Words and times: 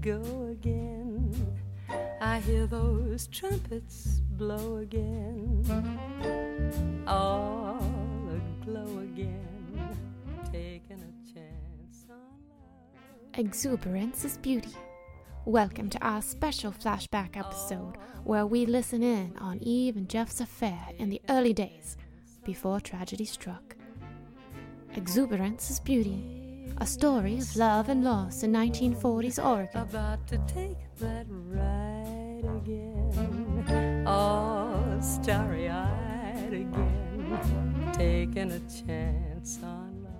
go 0.00 0.48
again. 0.50 1.58
I 2.22 2.40
hear 2.40 2.66
those 2.66 3.26
trumpets 3.26 4.22
blow 4.30 4.78
again. 4.78 5.62
All 7.06 7.82
aglow 8.62 9.00
again. 9.00 9.98
Taking 10.50 11.02
a 11.02 11.34
chance. 11.34 12.06
Exuberance 13.34 14.24
is 14.24 14.38
beauty. 14.38 14.74
Welcome 15.44 15.90
to 15.90 15.98
our 16.02 16.22
special 16.22 16.72
flashback 16.72 17.36
episode 17.36 17.96
where 18.24 18.46
we 18.46 18.64
listen 18.64 19.02
in 19.02 19.36
on 19.38 19.58
Eve 19.60 19.96
and 19.96 20.08
Jeff's 20.08 20.40
affair 20.40 20.80
in 20.98 21.10
the 21.10 21.20
early 21.28 21.52
days 21.52 21.98
before 22.44 22.80
tragedy 22.80 23.26
struck. 23.26 23.76
Exuberance 24.94 25.70
is 25.70 25.78
beauty, 25.78 26.39
a 26.80 26.86
story 26.86 27.38
of 27.38 27.56
love 27.56 27.90
and 27.90 28.02
loss 28.02 28.42
in 28.42 28.52
1940s 28.52 29.38
Oregon. 29.44 29.82
About 29.82 30.26
to 30.28 30.38
take 30.46 30.78
that 30.98 31.26
ride 31.28 32.44
again. 32.56 34.04
All 34.06 34.98
starry 35.02 35.68
eyed 35.68 36.52
again. 36.52 37.90
Taking 37.92 38.52
a 38.52 38.60
chance 38.60 39.58
on 39.62 40.06
love. 40.06 40.16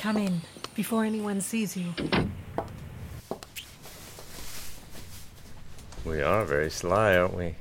Come 0.00 0.18
in 0.18 0.42
before 0.74 1.04
anyone 1.04 1.40
sees 1.40 1.78
you. 1.78 1.94
We 6.04 6.22
are 6.22 6.44
very 6.44 6.70
sly, 6.70 7.16
aren't 7.16 7.34
we? 7.36 7.54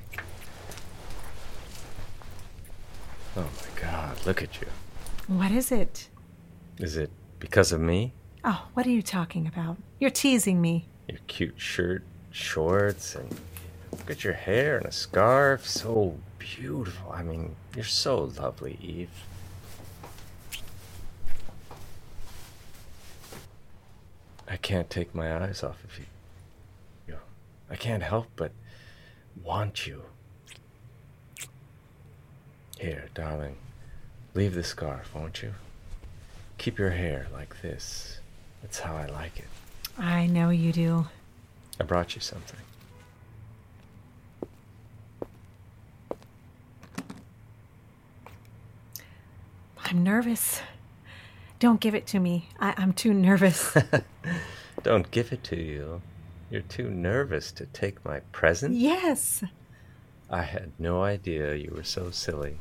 Oh 3.38 3.42
my 3.42 3.82
god, 3.82 4.09
look 4.26 4.42
at 4.42 4.62
you. 4.62 4.68
What 5.28 5.52
is 5.52 5.72
it? 5.72 6.10
Is 6.78 6.98
it 6.98 7.10
because 7.40 7.72
of 7.72 7.82
me? 7.82 8.14
Oh, 8.44 8.68
what 8.74 8.86
are 8.86 8.92
you 8.92 9.02
talking 9.02 9.48
about? 9.48 9.78
You're 10.00 10.10
teasing 10.10 10.62
me. 10.62 10.88
Your 11.08 11.20
cute 11.28 11.60
shirt, 11.60 12.04
shorts, 12.32 13.16
and 13.16 13.30
look 13.92 14.10
at 14.10 14.24
your 14.24 14.34
hair 14.34 14.78
and 14.78 14.86
a 14.86 14.92
scarf. 14.92 15.68
So 15.68 16.18
beautiful. 16.38 17.12
I 17.12 17.24
mean, 17.24 17.56
you're 17.76 17.84
so 17.84 18.32
lovely, 18.40 18.78
Eve. 18.82 19.10
I 24.48 24.58
can't 24.58 24.90
take 24.90 25.14
my 25.14 25.44
eyes 25.44 25.64
off 25.64 25.84
of 25.84 26.00
you. 26.00 26.06
You 27.08 27.14
know, 27.14 27.20
I 27.70 27.76
can't 27.76 28.02
help 28.02 28.28
but 28.36 28.52
want 29.44 29.86
you. 29.86 30.04
Here, 32.80 33.10
darling, 33.14 33.58
leave 34.40 34.56
the 34.56 34.64
scarf, 34.64 35.14
won't 35.14 35.44
you? 35.44 35.54
Keep 36.58 36.80
your 36.80 36.92
hair 36.92 37.28
like 37.34 37.62
this. 37.62 38.20
That's 38.62 38.80
how 38.80 38.96
I 38.96 39.06
like 39.08 39.38
it. 39.38 39.44
I 39.98 40.28
know 40.28 40.50
you 40.50 40.72
do. 40.72 41.08
I 41.78 41.84
brought 41.84 42.16
you 42.16 42.22
something. 42.22 42.62
I'm 49.84 50.04
nervous. 50.06 50.62
Don't 51.60 51.82
give 51.82 51.94
it 51.94 52.08
to 52.08 52.20
me. 52.22 52.48
I- 52.62 52.76
I'm 52.78 52.94
too 52.94 53.14
nervous. 53.14 53.76
Don't 54.84 55.12
give 55.12 55.34
it 55.34 55.44
to 55.46 55.58
you. 55.58 56.02
You're 56.50 56.62
too 56.62 56.90
nervous 56.90 57.52
to 57.52 57.66
take 57.66 58.06
my 58.06 58.22
present. 58.32 58.74
yes. 58.76 59.44
I 60.30 60.44
had 60.44 60.72
no 60.80 61.04
idea 61.04 61.56
you 61.56 61.74
were 61.76 61.84
so 61.84 62.10
silly. 62.12 62.60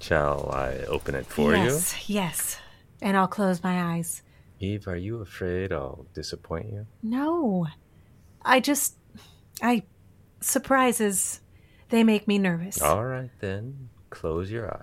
Shall 0.00 0.50
I 0.52 0.84
open 0.86 1.14
it 1.14 1.26
for 1.26 1.54
you? 1.56 1.64
yes, 1.64 2.08
yes. 2.08 2.58
And 3.00 3.16
I'll 3.16 3.28
close 3.28 3.62
my 3.62 3.94
eyes. 3.94 4.22
Eve, 4.60 4.88
are 4.88 4.96
you 4.96 5.20
afraid 5.20 5.72
I'll 5.72 6.06
disappoint 6.14 6.72
you? 6.72 6.86
No. 7.02 7.66
I 8.42 8.60
just. 8.60 8.96
I. 9.62 9.82
Surprises. 10.40 11.40
They 11.88 12.04
make 12.04 12.26
me 12.26 12.38
nervous. 12.38 12.80
All 12.80 13.04
right, 13.04 13.30
then. 13.40 13.90
Close 14.10 14.50
your 14.50 14.72
eyes. 14.72 14.82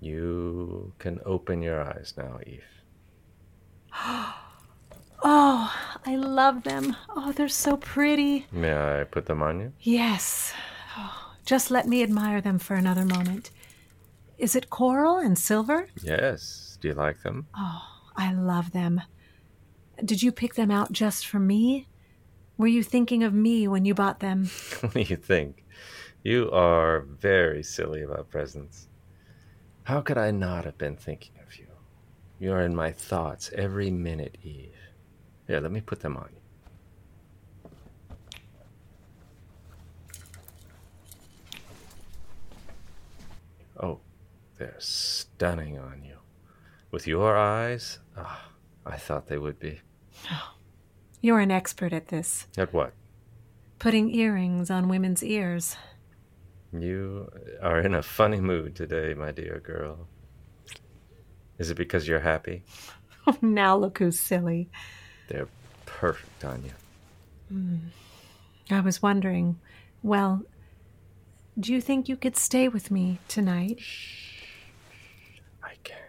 You 0.00 0.92
can 0.98 1.20
open 1.24 1.62
your 1.62 1.80
eyes 1.82 2.12
now, 2.16 2.38
Eve. 2.46 2.64
Oh, 5.26 5.74
I 6.04 6.16
love 6.16 6.64
them. 6.64 6.96
Oh, 7.08 7.32
they're 7.32 7.48
so 7.48 7.78
pretty. 7.78 8.46
May 8.52 8.74
I 8.74 9.04
put 9.04 9.24
them 9.24 9.42
on 9.42 9.58
you? 9.58 9.72
Yes. 9.80 10.52
Oh, 10.98 11.32
just 11.46 11.70
let 11.70 11.88
me 11.88 12.02
admire 12.02 12.42
them 12.42 12.58
for 12.58 12.74
another 12.74 13.06
moment. 13.06 13.50
Is 14.36 14.54
it 14.54 14.68
coral 14.68 15.16
and 15.16 15.38
silver? 15.38 15.88
Yes. 16.02 16.76
Do 16.80 16.88
you 16.88 16.94
like 16.94 17.22
them? 17.22 17.46
Oh, 17.56 17.80
I 18.14 18.34
love 18.34 18.72
them. 18.72 19.00
Did 20.04 20.22
you 20.22 20.30
pick 20.30 20.54
them 20.54 20.70
out 20.70 20.92
just 20.92 21.26
for 21.26 21.38
me? 21.38 21.88
Were 22.58 22.66
you 22.66 22.82
thinking 22.82 23.24
of 23.24 23.32
me 23.32 23.66
when 23.66 23.86
you 23.86 23.94
bought 23.94 24.20
them? 24.20 24.50
what 24.80 24.92
do 24.92 25.00
you 25.00 25.16
think? 25.16 25.64
You 26.22 26.50
are 26.50 27.00
very 27.00 27.62
silly 27.62 28.02
about 28.02 28.30
presents. 28.30 28.88
How 29.84 30.02
could 30.02 30.18
I 30.18 30.30
not 30.32 30.66
have 30.66 30.76
been 30.76 30.96
thinking 30.96 31.32
of 31.46 31.56
you? 31.58 31.66
You 32.38 32.52
are 32.52 32.62
in 32.62 32.74
my 32.74 32.92
thoughts 32.92 33.50
every 33.54 33.90
minute, 33.90 34.36
Eve. 34.42 34.74
Here, 35.46 35.60
let 35.60 35.72
me 35.72 35.80
put 35.80 36.00
them 36.00 36.16
on. 36.16 36.30
Oh, 43.80 44.00
they're 44.56 44.76
stunning 44.78 45.78
on 45.78 46.02
you. 46.04 46.16
With 46.90 47.06
your 47.06 47.36
eyes, 47.36 47.98
ah, 48.16 48.48
I 48.86 48.96
thought 48.96 49.26
they 49.26 49.38
would 49.38 49.58
be. 49.58 49.80
You're 51.20 51.40
an 51.40 51.50
expert 51.50 51.92
at 51.92 52.08
this. 52.08 52.46
At 52.56 52.72
what? 52.72 52.92
Putting 53.78 54.14
earrings 54.14 54.70
on 54.70 54.88
women's 54.88 55.22
ears. 55.22 55.76
You 56.72 57.30
are 57.62 57.80
in 57.80 57.94
a 57.94 58.02
funny 58.02 58.40
mood 58.40 58.74
today, 58.74 59.14
my 59.14 59.30
dear 59.30 59.60
girl. 59.60 60.08
Is 61.58 61.70
it 61.70 61.76
because 61.76 62.08
you're 62.08 62.20
happy? 62.20 62.64
now 63.42 63.76
look 63.76 63.98
who's 63.98 64.18
silly. 64.18 64.68
They're 65.28 65.48
perfect 65.86 66.44
on 66.44 66.64
you. 66.64 66.72
I 68.70 68.80
was 68.80 69.02
wondering, 69.02 69.58
well, 70.02 70.42
do 71.58 71.72
you 71.72 71.80
think 71.80 72.08
you 72.08 72.16
could 72.16 72.36
stay 72.36 72.68
with 72.68 72.90
me 72.90 73.18
tonight? 73.28 73.80
Shh. 73.80 74.42
I 75.62 75.74
can't. 75.84 76.00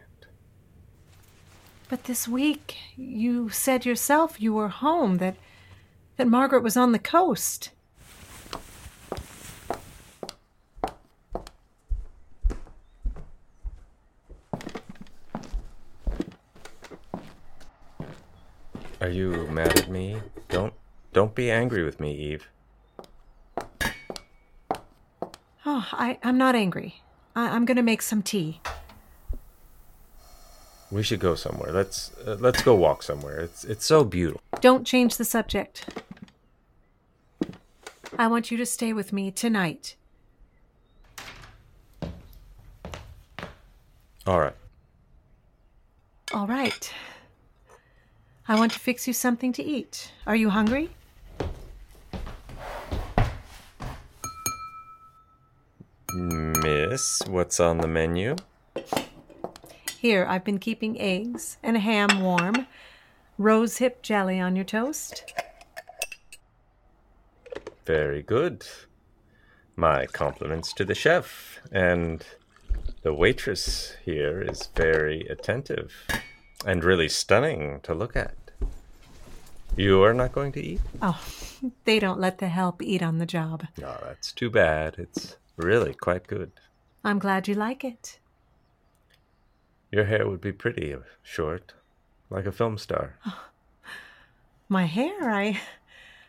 But 1.89 2.05
this 2.05 2.27
week, 2.27 2.77
you 2.95 3.49
said 3.49 3.85
yourself 3.85 4.41
you 4.41 4.53
were 4.53 4.69
home, 4.69 5.17
that 5.17 5.35
that 6.17 6.27
Margaret 6.27 6.63
was 6.63 6.77
on 6.77 6.93
the 6.93 6.99
coast. 6.99 7.71
Are 19.05 19.09
you 19.09 19.45
mad 19.51 19.77
at 19.77 19.87
me? 19.87 20.17
Don't 20.49 20.73
don't 21.13 21.35
be 21.35 21.51
angry 21.51 21.83
with 21.83 21.99
me, 21.99 22.15
Eve. 22.15 22.47
Oh, 25.63 25.87
I, 25.91 26.17
I'm 26.23 26.39
not 26.39 26.55
angry. 26.55 27.03
I, 27.35 27.49
I'm 27.49 27.65
going 27.65 27.77
to 27.77 27.83
make 27.83 28.01
some 28.01 28.23
tea. 28.23 28.61
We 30.89 31.03
should 31.03 31.19
go 31.19 31.35
somewhere. 31.35 31.71
Let's 31.71 32.13
uh, 32.25 32.37
let's 32.39 32.63
go 32.63 32.73
walk 32.73 33.03
somewhere. 33.03 33.41
It's 33.41 33.63
it's 33.63 33.85
so 33.85 34.03
beautiful. 34.03 34.41
Don't 34.59 34.87
change 34.87 35.17
the 35.17 35.25
subject. 35.25 35.87
I 38.17 38.25
want 38.25 38.49
you 38.49 38.57
to 38.57 38.65
stay 38.65 38.91
with 38.91 39.13
me 39.13 39.29
tonight. 39.29 39.95
All 44.25 44.39
right. 44.39 44.55
All 46.33 46.47
right. 46.47 46.91
I 48.47 48.55
want 48.59 48.73
to 48.73 48.79
fix 48.79 49.07
you 49.07 49.13
something 49.13 49.51
to 49.53 49.63
eat. 49.63 50.11
Are 50.27 50.35
you 50.35 50.51
hungry? 50.51 50.91
Miss, 56.13 57.23
what's 57.27 57.59
on 57.59 57.79
the 57.79 57.87
menu? 57.87 58.35
Here, 59.97 60.27
I've 60.29 60.43
been 60.43 60.59
keeping 60.59 61.01
eggs 61.01 61.57
and 61.63 61.75
ham 61.77 62.21
warm, 62.21 62.67
rose 63.39 63.77
hip 63.77 64.03
jelly 64.03 64.39
on 64.39 64.55
your 64.55 64.65
toast. 64.65 65.33
Very 67.85 68.21
good. 68.21 68.63
My 69.75 70.05
compliments 70.05 70.71
to 70.73 70.85
the 70.85 70.93
chef. 70.93 71.59
And 71.71 72.23
the 73.01 73.13
waitress 73.13 73.95
here 74.05 74.39
is 74.39 74.69
very 74.75 75.21
attentive 75.29 75.91
and 76.65 76.83
really 76.83 77.09
stunning 77.09 77.79
to 77.81 77.93
look 77.93 78.15
at. 78.15 78.35
You 79.75 80.03
are 80.03 80.13
not 80.13 80.31
going 80.31 80.53
to 80.53 80.61
eat? 80.61 80.79
Oh, 81.01 81.21
they 81.85 81.99
don't 81.99 82.19
let 82.19 82.37
the 82.37 82.47
help 82.47 82.81
eat 82.81 83.03
on 83.03 83.17
the 83.17 83.25
job. 83.25 83.65
No, 83.79 83.97
that's 84.03 84.31
too 84.31 84.49
bad. 84.49 84.95
It's 84.97 85.35
really 85.57 85.93
quite 85.93 86.27
good. 86.27 86.51
I'm 87.03 87.19
glad 87.19 87.47
you 87.47 87.55
like 87.55 87.83
it. 87.83 88.19
Your 89.91 90.05
hair 90.05 90.27
would 90.27 90.41
be 90.41 90.51
pretty 90.51 90.93
uh, 90.93 90.99
short, 91.23 91.73
like 92.29 92.45
a 92.45 92.51
film 92.51 92.77
star. 92.77 93.17
My 94.69 94.85
hair, 94.85 95.33
I. 95.33 95.59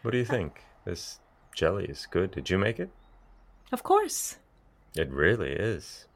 What 0.03 0.13
do 0.13 0.19
you 0.19 0.25
think? 0.25 0.63
This 0.85 1.19
jelly 1.53 1.87
is 1.87 2.07
good. 2.07 2.31
Did 2.31 2.49
you 2.49 2.59
make 2.59 2.79
it? 2.79 2.91
Of 3.73 3.83
course. 3.83 4.37
It 4.97 5.11
really 5.11 5.51
is. 5.51 6.07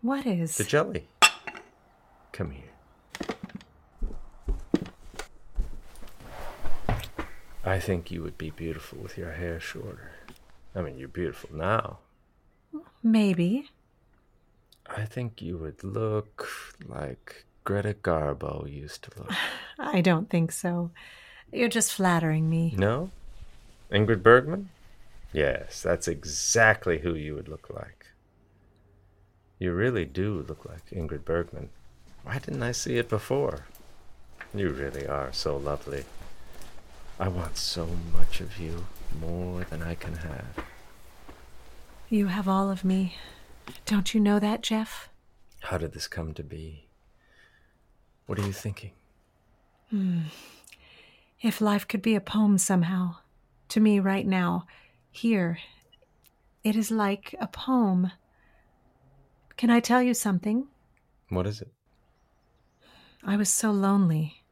What 0.00 0.24
is? 0.24 0.56
The 0.56 0.64
jelly. 0.64 1.08
Come 2.32 2.52
here. 2.52 2.70
I 7.64 7.78
think 7.78 8.10
you 8.10 8.22
would 8.22 8.36
be 8.36 8.50
beautiful 8.50 8.98
with 8.98 9.16
your 9.16 9.32
hair 9.32 9.60
shorter. 9.60 10.12
I 10.74 10.80
mean, 10.80 10.98
you're 10.98 11.08
beautiful 11.08 11.50
now. 11.54 11.98
Maybe. 13.02 13.70
I 14.86 15.04
think 15.04 15.40
you 15.40 15.58
would 15.58 15.84
look 15.84 16.48
like 16.86 17.44
Greta 17.64 17.94
Garbo 17.94 18.70
used 18.70 19.04
to 19.04 19.10
look. 19.18 19.30
I 19.78 20.00
don't 20.00 20.28
think 20.28 20.50
so. 20.50 20.90
You're 21.52 21.68
just 21.68 21.92
flattering 21.92 22.50
me. 22.50 22.74
No? 22.76 23.10
Ingrid 23.92 24.22
Bergman? 24.22 24.70
Yes, 25.32 25.82
that's 25.82 26.08
exactly 26.08 26.98
who 26.98 27.14
you 27.14 27.34
would 27.34 27.48
look 27.48 27.70
like. 27.70 28.06
You 29.58 29.72
really 29.72 30.04
do 30.04 30.44
look 30.48 30.64
like 30.64 30.90
Ingrid 30.90 31.24
Bergman. 31.24 31.68
Why 32.24 32.38
didn't 32.38 32.62
I 32.62 32.72
see 32.72 32.96
it 32.98 33.08
before? 33.08 33.66
You 34.54 34.70
really 34.70 35.06
are 35.06 35.32
so 35.32 35.56
lovely. 35.56 36.04
I 37.22 37.28
want 37.28 37.56
so 37.56 37.88
much 38.12 38.40
of 38.40 38.58
you, 38.58 38.84
more 39.20 39.62
than 39.70 39.80
I 39.80 39.94
can 39.94 40.16
have. 40.16 40.64
You 42.08 42.26
have 42.26 42.48
all 42.48 42.68
of 42.68 42.84
me. 42.84 43.14
Don't 43.86 44.12
you 44.12 44.18
know 44.18 44.40
that, 44.40 44.60
Jeff? 44.60 45.08
How 45.60 45.78
did 45.78 45.92
this 45.92 46.08
come 46.08 46.34
to 46.34 46.42
be? 46.42 46.88
What 48.26 48.40
are 48.40 48.44
you 48.44 48.52
thinking? 48.52 48.90
Hmm. 49.90 50.22
If 51.40 51.60
life 51.60 51.86
could 51.86 52.02
be 52.02 52.16
a 52.16 52.20
poem 52.20 52.58
somehow, 52.58 53.18
to 53.68 53.78
me 53.78 54.00
right 54.00 54.26
now, 54.26 54.66
here, 55.12 55.60
it 56.64 56.74
is 56.74 56.90
like 56.90 57.36
a 57.40 57.46
poem. 57.46 58.10
Can 59.56 59.70
I 59.70 59.78
tell 59.78 60.02
you 60.02 60.12
something? 60.12 60.66
What 61.28 61.46
is 61.46 61.60
it? 61.60 61.70
I 63.22 63.36
was 63.36 63.48
so 63.48 63.70
lonely. 63.70 64.42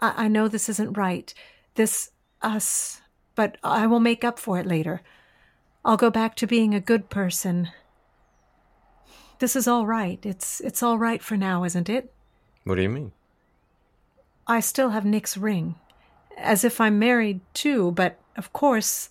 I, 0.00 0.24
I 0.24 0.28
know 0.28 0.48
this 0.48 0.68
isn't 0.68 0.98
right, 0.98 1.32
this 1.74 2.10
us, 2.42 3.00
but 3.34 3.56
I 3.62 3.86
will 3.86 4.00
make 4.00 4.24
up 4.24 4.38
for 4.38 4.58
it 4.58 4.66
later. 4.66 5.00
I'll 5.84 5.96
go 5.96 6.10
back 6.10 6.36
to 6.36 6.46
being 6.46 6.74
a 6.74 6.80
good 6.80 7.08
person. 7.10 7.70
This 9.38 9.56
is 9.56 9.66
all 9.66 9.86
right. 9.86 10.24
It's 10.24 10.60
it's 10.60 10.82
all 10.82 10.98
right 10.98 11.22
for 11.22 11.36
now, 11.36 11.64
isn't 11.64 11.88
it? 11.88 12.12
What 12.64 12.76
do 12.76 12.82
you 12.82 12.88
mean? 12.88 13.12
I 14.46 14.60
still 14.60 14.90
have 14.90 15.04
Nick's 15.04 15.36
ring. 15.36 15.74
As 16.36 16.64
if 16.64 16.80
I'm 16.80 16.98
married 16.98 17.40
too, 17.54 17.92
but 17.92 18.18
of 18.36 18.52
course, 18.52 19.10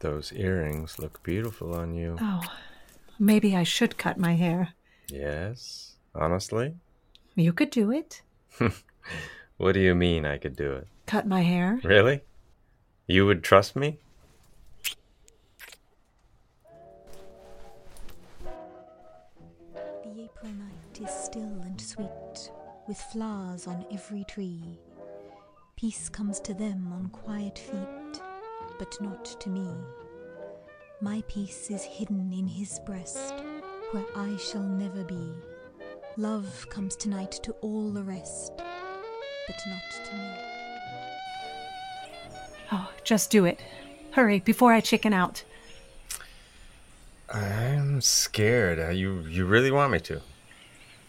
Those 0.00 0.32
earrings 0.32 0.98
look 0.98 1.22
beautiful 1.22 1.74
on 1.74 1.94
you. 1.94 2.16
oh, 2.20 2.42
maybe 3.18 3.56
I 3.56 3.64
should 3.64 3.98
cut 3.98 4.16
my 4.18 4.36
hair. 4.36 4.74
Yes? 5.10 5.96
Honestly? 6.14 6.74
You 7.34 7.52
could 7.52 7.70
do 7.70 7.90
it. 7.90 8.22
What 9.56 9.72
do 9.72 9.80
you 9.80 9.94
mean 9.96 10.24
I 10.24 10.38
could 10.38 10.54
do 10.54 10.72
it? 10.74 10.86
Cut 11.08 11.26
my 11.26 11.40
hair. 11.40 11.80
Really? 11.84 12.20
You 13.06 13.24
would 13.24 13.42
trust 13.42 13.74
me? 13.74 13.96
The 20.04 20.10
April 20.18 20.52
night 20.52 21.00
is 21.00 21.08
still 21.10 21.62
and 21.64 21.80
sweet, 21.80 22.52
with 22.86 22.98
flowers 22.98 23.66
on 23.66 23.86
every 23.90 24.24
tree. 24.24 24.78
Peace 25.76 26.10
comes 26.10 26.40
to 26.40 26.52
them 26.52 26.92
on 26.92 27.08
quiet 27.08 27.58
feet, 27.58 28.20
but 28.78 28.94
not 29.00 29.24
to 29.24 29.48
me. 29.48 29.66
My 31.00 31.22
peace 31.26 31.70
is 31.70 31.84
hidden 31.84 32.34
in 32.34 32.46
his 32.46 32.80
breast, 32.84 33.32
where 33.92 34.04
I 34.14 34.36
shall 34.36 34.62
never 34.62 35.04
be. 35.04 35.32
Love 36.18 36.66
comes 36.68 36.96
tonight 36.96 37.32
to 37.44 37.52
all 37.62 37.90
the 37.90 38.04
rest, 38.04 38.52
but 38.58 39.56
not 39.66 40.04
to 40.04 40.14
me. 40.14 40.47
Just 43.08 43.30
do 43.30 43.46
it. 43.46 43.58
Hurry, 44.10 44.40
before 44.40 44.74
I 44.74 44.82
chicken 44.82 45.14
out. 45.14 45.42
I'm 47.32 48.02
scared. 48.02 48.78
Uh, 48.78 48.90
you 48.90 49.20
you 49.20 49.46
really 49.46 49.70
want 49.70 49.92
me 49.92 50.00
to? 50.00 50.20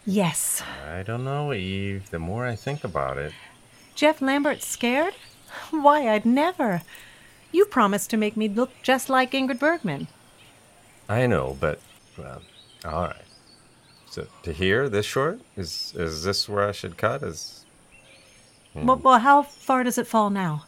Yes. 0.06 0.62
I 0.88 1.02
don't 1.02 1.24
know, 1.24 1.52
Eve. 1.52 2.08
The 2.08 2.18
more 2.18 2.46
I 2.46 2.56
think 2.56 2.84
about 2.84 3.18
it, 3.18 3.34
Jeff 3.94 4.22
Lambert's 4.22 4.66
scared? 4.66 5.12
Why, 5.70 6.08
I'd 6.08 6.24
never. 6.24 6.80
You 7.52 7.66
promised 7.66 8.08
to 8.10 8.16
make 8.16 8.34
me 8.34 8.48
look 8.48 8.70
just 8.82 9.10
like 9.10 9.32
Ingrid 9.32 9.58
Bergman. 9.58 10.08
I 11.06 11.26
know, 11.26 11.58
but 11.60 11.80
well, 12.16 12.40
all 12.82 13.08
right. 13.08 13.28
So 14.08 14.26
to 14.44 14.54
here, 14.54 14.88
this 14.88 15.04
short 15.04 15.40
is 15.54 15.92
is 15.94 16.24
this 16.24 16.48
where 16.48 16.66
I 16.66 16.72
should 16.72 16.96
cut? 16.96 17.22
Is 17.22 17.66
Well, 18.74 18.96
well, 18.96 19.18
how 19.18 19.42
far 19.42 19.84
does 19.84 19.98
it 19.98 20.06
fall 20.06 20.30
now? 20.30 20.64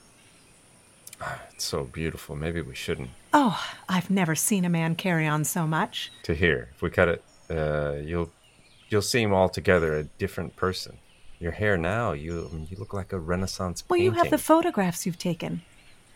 It's 1.52 1.64
so 1.64 1.84
beautiful. 1.84 2.36
Maybe 2.36 2.60
we 2.62 2.74
shouldn't. 2.74 3.10
Oh, 3.32 3.58
I've 3.88 4.10
never 4.10 4.34
seen 4.34 4.64
a 4.64 4.68
man 4.68 4.94
carry 4.94 5.26
on 5.26 5.44
so 5.44 5.66
much. 5.66 6.10
To 6.24 6.34
here, 6.34 6.68
if 6.74 6.82
we 6.82 6.90
cut 6.90 7.08
it, 7.08 7.24
uh, 7.50 7.94
you'll 8.02 8.30
you'll 8.88 9.02
seem 9.02 9.32
altogether 9.32 9.96
a 9.96 10.04
different 10.04 10.56
person. 10.56 10.98
Your 11.38 11.52
hair 11.52 11.76
now, 11.76 12.12
you 12.12 12.48
I 12.50 12.54
mean, 12.54 12.68
you 12.70 12.76
look 12.76 12.92
like 12.94 13.12
a 13.12 13.18
Renaissance 13.18 13.82
Well, 13.88 13.98
painting. 13.98 14.12
you 14.14 14.18
have 14.18 14.30
the 14.30 14.38
photographs 14.38 15.06
you've 15.06 15.18
taken. 15.18 15.62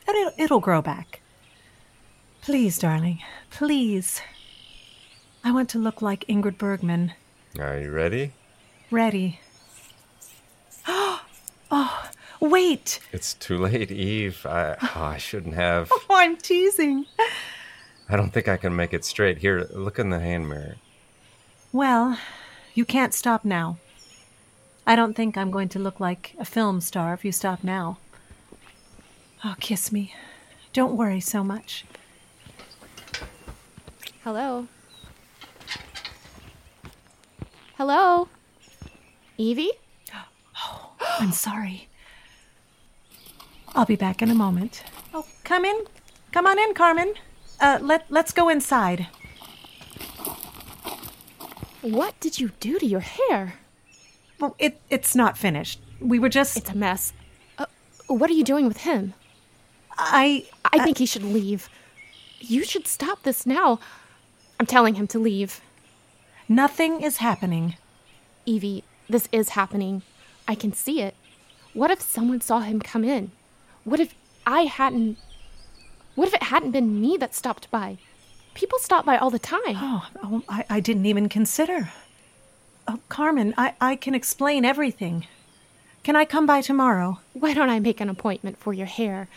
And 0.06 0.16
it'll, 0.16 0.32
it'll 0.38 0.60
grow 0.60 0.80
back. 0.82 1.20
Please, 2.42 2.78
darling, 2.78 3.22
please. 3.50 4.20
I 5.42 5.50
want 5.50 5.68
to 5.70 5.78
look 5.78 6.00
like 6.00 6.24
Ingrid 6.28 6.58
Bergman. 6.58 7.12
Are 7.58 7.78
you 7.78 7.90
ready? 7.90 8.32
Ready. 8.90 9.40
Oh, 11.68 12.08
wait! 12.50 13.00
It's 13.12 13.34
too 13.34 13.58
late, 13.58 13.90
Eve. 13.90 14.44
I 14.46 14.76
oh, 14.80 15.02
I 15.02 15.16
shouldn't 15.18 15.54
have. 15.54 15.90
Oh, 16.08 16.16
I'm 16.16 16.36
teasing. 16.36 17.06
I 18.08 18.16
don't 18.16 18.30
think 18.30 18.48
I 18.48 18.56
can 18.56 18.76
make 18.76 18.94
it 18.94 19.04
straight. 19.04 19.38
Here, 19.38 19.66
look 19.72 19.98
in 19.98 20.10
the 20.10 20.20
hand 20.20 20.48
mirror. 20.48 20.76
Well, 21.72 22.18
you 22.74 22.84
can't 22.84 23.12
stop 23.12 23.44
now. 23.44 23.78
I 24.86 24.94
don't 24.94 25.14
think 25.14 25.36
I'm 25.36 25.50
going 25.50 25.68
to 25.70 25.78
look 25.78 25.98
like 25.98 26.34
a 26.38 26.44
film 26.44 26.80
star 26.80 27.12
if 27.12 27.24
you 27.24 27.32
stop 27.32 27.64
now. 27.64 27.98
Oh, 29.44 29.56
kiss 29.58 29.90
me. 29.90 30.14
Don't 30.72 30.96
worry 30.96 31.20
so 31.20 31.42
much. 31.42 31.84
Hello? 34.22 34.68
Hello? 37.76 38.28
Evie? 39.36 39.72
Oh, 40.58 40.94
I'm 41.20 41.32
sorry. 41.32 41.88
I'll 43.76 43.84
be 43.84 43.94
back 43.94 44.22
in 44.22 44.30
a 44.30 44.34
moment. 44.34 44.82
Oh, 45.12 45.26
come 45.44 45.66
in. 45.66 45.84
Come 46.32 46.46
on 46.46 46.58
in, 46.58 46.72
Carmen. 46.72 47.12
Uh, 47.60 47.78
let, 47.82 48.06
let's 48.08 48.32
go 48.32 48.48
inside. 48.48 49.06
What 51.82 52.18
did 52.18 52.40
you 52.40 52.52
do 52.58 52.78
to 52.78 52.86
your 52.86 53.00
hair? 53.00 53.54
Well, 54.40 54.56
it, 54.58 54.80
it's 54.88 55.14
not 55.14 55.36
finished. 55.36 55.78
We 56.00 56.18
were 56.18 56.30
just. 56.30 56.56
It's 56.56 56.70
a 56.70 56.76
mess. 56.76 57.12
Uh, 57.58 57.66
what 58.06 58.30
are 58.30 58.34
you 58.34 58.44
doing 58.44 58.66
with 58.66 58.78
him? 58.78 59.12
I. 59.98 60.46
I 60.64 60.82
think 60.82 60.96
he 60.96 61.06
should 61.06 61.22
leave. 61.22 61.68
You 62.40 62.64
should 62.64 62.86
stop 62.86 63.24
this 63.24 63.44
now. 63.44 63.78
I'm 64.58 64.66
telling 64.66 64.94
him 64.94 65.06
to 65.08 65.18
leave. 65.18 65.60
Nothing 66.48 67.02
is 67.02 67.18
happening. 67.18 67.76
Evie, 68.46 68.84
this 69.08 69.28
is 69.32 69.50
happening. 69.50 70.02
I 70.48 70.54
can 70.54 70.72
see 70.72 71.02
it. 71.02 71.14
What 71.74 71.90
if 71.90 72.00
someone 72.00 72.40
saw 72.40 72.60
him 72.60 72.80
come 72.80 73.04
in? 73.04 73.32
What 73.86 74.00
if 74.00 74.14
I 74.46 74.62
hadn't. 74.62 75.16
What 76.16 76.28
if 76.28 76.34
it 76.34 76.44
hadn't 76.44 76.72
been 76.72 77.00
me 77.00 77.16
that 77.18 77.34
stopped 77.34 77.70
by? 77.70 77.98
People 78.54 78.78
stop 78.78 79.04
by 79.04 79.16
all 79.16 79.30
the 79.30 79.38
time. 79.38 79.76
Oh, 79.76 80.06
oh 80.22 80.42
I, 80.48 80.64
I 80.68 80.80
didn't 80.80 81.06
even 81.06 81.28
consider. 81.28 81.90
Oh, 82.88 83.00
Carmen, 83.08 83.54
I, 83.56 83.74
I 83.80 83.96
can 83.96 84.14
explain 84.14 84.64
everything. 84.64 85.26
Can 86.02 86.16
I 86.16 86.24
come 86.24 86.46
by 86.46 86.62
tomorrow? 86.62 87.20
Why 87.32 87.52
don't 87.52 87.68
I 87.68 87.80
make 87.80 88.00
an 88.00 88.08
appointment 88.08 88.58
for 88.58 88.72
your 88.72 88.86
hair? 88.86 89.28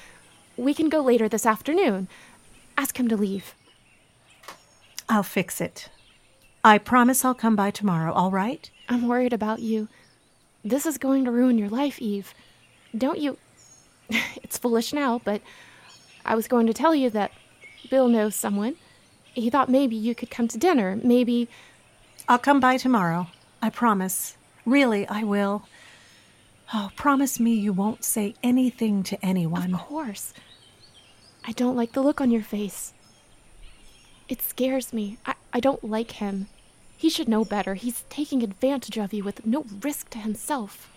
We 0.56 0.74
can 0.74 0.88
go 0.88 1.02
later 1.02 1.28
this 1.28 1.46
afternoon. 1.46 2.08
Ask 2.78 3.00
him 3.00 3.08
to 3.10 3.18
leave. 3.18 3.56
I'll 5.10 5.24
fix 5.24 5.60
it. 5.60 5.90
I 6.64 6.78
promise 6.78 7.26
I'll 7.26 7.34
come 7.34 7.56
by 7.56 7.72
tomorrow, 7.72 8.14
all 8.14 8.32
right? 8.32 8.70
I'm 8.88 9.08
worried 9.08 9.34
about 9.34 9.60
you. 9.60 9.90
This 10.64 10.86
is 10.86 10.98
going 10.98 11.26
to 11.26 11.32
ruin 11.32 11.58
your 11.58 11.70
life, 11.70 12.00
Eve. 12.00 12.34
Don't 12.96 13.20
you. 13.20 13.38
it's 14.44 14.58
foolish 14.58 14.94
now, 14.94 15.22
but 15.24 15.42
I 16.26 16.36
was 16.36 16.48
going 16.48 16.68
to 16.68 16.74
tell 16.74 16.94
you 16.94 17.10
that 17.12 17.32
Bill 17.90 18.08
knows 18.08 18.36
someone. 18.36 18.76
He 19.34 19.50
thought 19.50 19.70
maybe 19.70 19.96
you 19.96 20.16
could 20.16 20.30
come 20.30 20.48
to 20.50 20.58
dinner. 20.58 21.00
Maybe. 21.04 21.48
I'll 22.28 22.40
come 22.40 22.60
by 22.60 22.78
tomorrow. 22.78 23.28
I 23.62 23.70
promise. 23.70 24.36
Really, 24.66 25.08
I 25.08 25.24
will. 25.24 25.64
Oh, 26.74 26.92
promise 26.96 27.40
me 27.40 27.54
you 27.54 27.74
won't 27.74 28.04
say 28.04 28.36
anything 28.44 29.02
to 29.04 29.26
anyone. 29.26 29.74
Of 29.74 29.82
course. 29.82 30.34
I 31.46 31.52
don't 31.54 31.76
like 31.76 31.94
the 31.94 32.02
look 32.02 32.22
on 32.22 32.32
your 32.32 32.44
face. 32.44 32.94
It 34.28 34.42
scares 34.42 34.94
me. 34.94 35.18
I, 35.26 35.34
I 35.52 35.60
don't 35.60 35.84
like 35.84 36.12
him. 36.12 36.48
He 36.96 37.10
should 37.10 37.28
know 37.28 37.44
better. 37.44 37.74
He's 37.76 38.04
taking 38.10 38.44
advantage 38.44 38.98
of 38.98 39.14
you 39.14 39.24
with 39.24 39.46
no 39.46 39.66
risk 39.82 40.10
to 40.12 40.20
himself. 40.20 40.90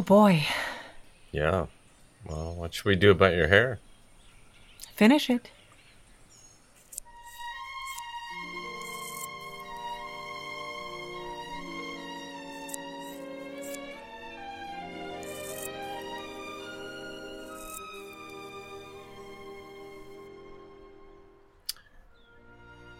Oh 0.00 0.02
boy. 0.02 0.46
Yeah. 1.30 1.66
Well, 2.24 2.54
what 2.54 2.72
should 2.72 2.86
we 2.86 2.96
do 2.96 3.10
about 3.10 3.34
your 3.34 3.48
hair? 3.48 3.80
Finish 4.96 5.28
it. 5.28 5.50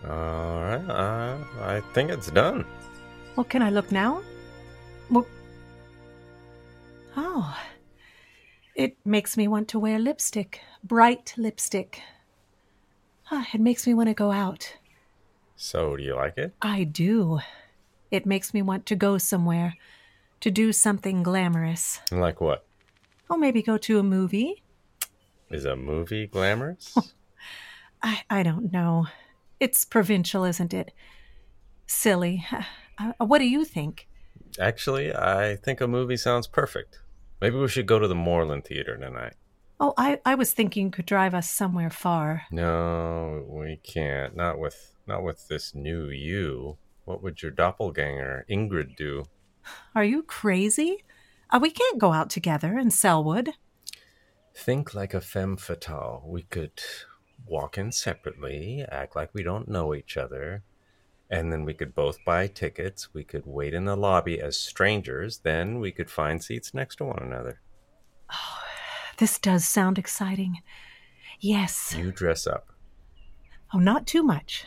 All 0.05 0.61
right. 0.61 0.85
Uh, 0.87 1.39
I 1.63 1.81
think 1.95 2.11
it's 2.11 2.31
done. 2.31 2.67
Well, 3.37 3.45
can 3.45 3.63
I 3.63 3.71
look 3.71 3.91
now? 3.91 4.21
Oh, 7.41 7.59
it 8.75 8.97
makes 9.05 9.37
me 9.37 9.49
want 9.49 9.69
to 9.69 9.79
wear 9.79 9.99
lipstick, 9.99 10.61
bright 10.85 11.35
lipstick. 11.37 12.03
Ah, 13.31 13.47
it 13.53 13.61
makes 13.61 13.87
me 13.87 13.95
want 13.95 14.09
to 14.09 14.15
go 14.15 14.31
out. 14.31 14.77
So, 15.57 15.97
do 15.97 16.03
you 16.03 16.15
like 16.17 16.39
it? 16.39 16.55
I 16.63 16.85
do. 16.85 17.41
It 18.11 18.27
makes 18.27 18.53
me 18.55 18.63
want 18.63 18.87
to 18.87 18.97
go 18.97 19.19
somewhere, 19.19 19.75
to 20.41 20.51
do 20.51 20.73
something 20.73 21.23
glamorous. 21.23 22.01
Like 22.11 22.41
what? 22.41 22.65
Oh, 23.29 23.37
maybe 23.37 23.63
go 23.63 23.77
to 23.79 23.99
a 23.99 24.03
movie. 24.03 24.63
Is 25.51 25.65
a 25.65 25.77
movie 25.77 26.27
glamorous? 26.27 26.97
I, 28.03 28.23
I 28.31 28.43
don't 28.43 28.73
know. 28.73 29.07
It's 29.61 29.85
provincial, 29.85 30.45
isn't 30.45 30.75
it? 30.75 30.93
Silly. 31.87 32.47
Uh, 33.01 33.25
what 33.25 33.39
do 33.39 33.49
you 33.49 33.65
think? 33.65 34.07
Actually, 34.59 35.11
I 35.15 35.57
think 35.57 35.81
a 35.81 35.89
movie 35.89 36.19
sounds 36.19 36.47
perfect. 36.47 37.01
Maybe 37.41 37.57
we 37.57 37.69
should 37.69 37.87
go 37.87 37.99
to 37.99 38.09
the 38.09 38.15
Moreland 38.15 38.65
Theater 38.65 38.97
tonight. 38.97 39.35
Oh, 39.79 39.95
I, 39.97 40.21
I 40.27 40.35
was 40.35 40.53
thinking 40.53 40.87
you 40.87 40.91
could 40.91 41.07
drive 41.07 41.35
us 41.35 41.51
somewhere 41.51 41.89
far. 41.89 42.43
No, 42.51 43.47
we 43.49 43.81
can't. 43.83 44.37
Not 44.37 44.59
with 44.59 44.95
not 45.07 45.23
with 45.23 45.49
this 45.49 45.75
new 45.75 46.09
you. 46.11 46.77
What 47.07 47.23
would 47.23 47.43
your 47.43 47.51
doppelganger 47.51 48.45
Ingrid 48.51 48.95
do? 48.95 49.25
Are 49.95 50.05
you 50.05 50.23
crazy? 50.23 51.05
Uh, 51.49 51.59
we 51.61 51.71
can't 51.71 51.99
go 51.99 52.13
out 52.13 52.31
together 52.31 52.79
in 52.79 52.91
Sellwood. 52.91 53.55
Think 54.55 54.95
like 54.95 55.15
a 55.15 55.21
femme 55.21 55.57
fatale. 55.57 56.23
We 56.27 56.43
could 56.43 56.81
walk 57.47 57.79
in 57.79 57.91
separately, 57.91 58.85
act 58.91 59.17
like 59.17 59.31
we 59.33 59.43
don't 59.43 59.69
know 59.69 59.95
each 59.95 60.17
other, 60.17 60.63
and 61.31 61.53
then 61.53 61.65
we 61.65 61.75
could 61.75 61.95
both 61.95 62.19
buy 62.25 62.47
tickets. 62.49 63.15
We 63.15 63.25
could 63.25 63.45
wait 63.47 63.73
in 63.75 63.85
the 63.85 63.97
lobby 63.97 64.41
as 64.41 64.59
strangers. 64.59 65.39
Then 65.39 65.79
we 65.79 65.93
could 65.93 66.11
find 66.11 66.43
seats 66.43 66.75
next 66.75 66.97
to 66.97 67.05
one 67.05 67.23
another. 67.23 67.61
Oh, 68.33 68.59
This 69.19 69.39
does 69.39 69.67
sound 69.67 69.99
exciting. 69.99 70.59
Yes. 71.39 71.95
You 71.97 72.11
dress 72.13 72.47
up. 72.47 72.69
Oh, 73.73 73.79
not 73.79 74.07
too 74.07 74.23
much. 74.23 74.65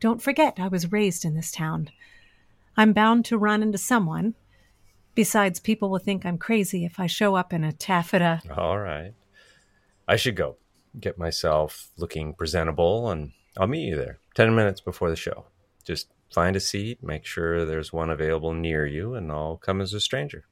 Don't 0.00 0.22
forget, 0.22 0.58
I 0.58 0.68
was 0.68 0.92
raised 0.92 1.24
in 1.24 1.34
this 1.34 1.50
town. 1.50 1.90
I'm 2.76 2.92
bound 2.92 3.24
to 3.26 3.38
run 3.38 3.62
into 3.62 3.78
someone. 3.78 4.34
Besides, 5.14 5.60
people 5.60 5.90
will 5.90 5.98
think 5.98 6.24
I'm 6.26 6.38
crazy 6.38 6.84
if 6.84 6.98
I 6.98 7.06
show 7.06 7.34
up 7.36 7.52
in 7.52 7.62
a 7.64 7.72
taffeta. 7.72 8.40
All 8.56 8.78
right. 8.78 9.12
I 10.06 10.16
should 10.16 10.36
go. 10.36 10.56
Get 10.98 11.18
myself 11.18 11.88
looking 11.96 12.34
presentable, 12.34 13.10
and 13.10 13.32
I'll 13.56 13.66
meet 13.66 13.86
you 13.88 13.96
there 13.96 14.18
10 14.34 14.54
minutes 14.54 14.80
before 14.80 15.10
the 15.10 15.16
show. 15.16 15.46
Just 15.84 16.08
find 16.32 16.56
a 16.56 16.60
seat, 16.60 17.02
make 17.02 17.26
sure 17.26 17.64
there's 17.64 17.92
one 17.92 18.10
available 18.10 18.54
near 18.54 18.86
you, 18.86 19.14
and 19.14 19.30
I'll 19.30 19.56
come 19.56 19.80
as 19.80 19.92
a 19.92 20.00
stranger. 20.00 20.44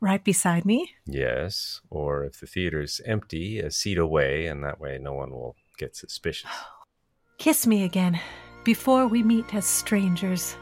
Right 0.00 0.22
beside 0.22 0.66
me? 0.66 0.92
Yes, 1.06 1.80
or 1.88 2.24
if 2.24 2.40
the 2.40 2.46
theater's 2.46 3.00
empty, 3.06 3.60
a 3.60 3.70
seat 3.70 3.96
away, 3.96 4.46
and 4.46 4.62
that 4.62 4.78
way 4.78 4.98
no 5.00 5.14
one 5.14 5.30
will 5.30 5.56
get 5.78 5.96
suspicious. 5.96 6.50
Kiss 7.38 7.66
me 7.66 7.84
again 7.84 8.20
before 8.64 9.06
we 9.06 9.22
meet 9.22 9.54
as 9.54 9.64
strangers. 9.64 10.56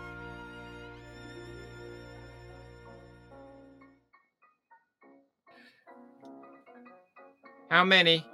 How 7.70 7.82
many? 7.82 8.25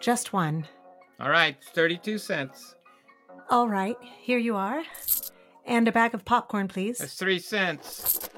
Just 0.00 0.32
one. 0.32 0.66
All 1.20 1.28
right, 1.28 1.56
32 1.74 2.18
cents. 2.18 2.76
All 3.48 3.68
right, 3.68 3.96
here 4.20 4.38
you 4.38 4.56
are. 4.56 4.82
And 5.64 5.86
a 5.86 5.92
bag 5.92 6.14
of 6.14 6.24
popcorn, 6.24 6.68
please. 6.68 6.98
That's 6.98 7.14
three 7.14 7.38
cents. 7.38 8.28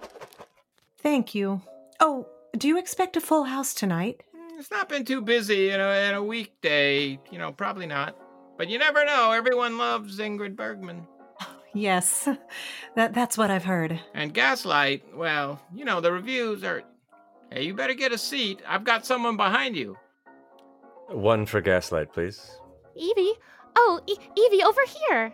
Thank 0.99 1.35
you. 1.35 1.63
Oh, 2.01 2.27
do 2.57 2.69
you 2.69 2.79
expect 2.79 3.17
a 3.17 3.21
full 3.21 3.45
house 3.45 3.75
tonight? 3.75 4.23
Mm, 4.35 4.59
it's 4.59 4.71
not 4.71 4.89
been 4.89 5.05
too 5.05 5.21
busy, 5.21 5.57
you 5.57 5.79
know, 5.79 5.91
in 5.93 6.15
a 6.15 6.23
weekday. 6.23 7.19
You 7.31 7.39
know, 7.39 7.53
probably 7.53 7.87
not. 7.87 8.17
But 8.57 8.69
you 8.69 8.79
never 8.79 9.05
know. 9.05 9.33
Everyone 9.33 9.79
loves 9.79 10.19
Ingrid 10.19 10.57
Bergman. 10.57 11.07
Yes, 11.75 12.27
that, 12.97 13.13
that's 13.13 13.37
what 13.37 13.51
I've 13.51 13.63
heard. 13.65 14.01
And 14.15 14.33
Gaslight, 14.33 15.15
well, 15.15 15.61
you 15.73 15.85
know, 15.85 16.01
the 16.01 16.11
reviews 16.11 16.65
are. 16.65 16.83
Hey, 17.53 17.65
you 17.65 17.75
better 17.75 17.93
get 17.93 18.11
a 18.11 18.19
seat. 18.19 18.63
I've 18.67 18.85
got 18.85 19.05
someone 19.05 19.37
behind 19.37 19.77
you. 19.77 19.97
One 21.09 21.45
for 21.45 21.61
Gaslight, 21.61 22.13
please. 22.13 22.51
Evie? 22.97 23.35
Oh, 23.81 24.01
e- 24.07 24.17
Evie, 24.37 24.63
over 24.65 24.81
here. 25.09 25.33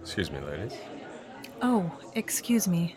Excuse 0.00 0.30
me, 0.30 0.38
ladies. 0.40 0.74
Oh, 1.60 1.90
excuse 2.14 2.68
me. 2.68 2.94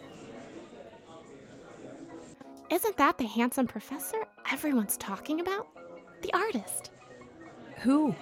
Isn't 2.70 2.98
that 2.98 3.18
the 3.18 3.26
handsome 3.26 3.66
professor 3.66 4.18
everyone's 4.52 4.98
talking 4.98 5.40
about? 5.40 5.68
The 6.22 6.32
artist. 6.34 6.92
Who? 7.78 8.14